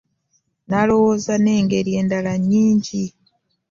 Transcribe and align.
Nalowooza 0.69 1.33
n'engeri 1.39 1.91
endala 1.99 2.33
nnyingi. 2.39 3.03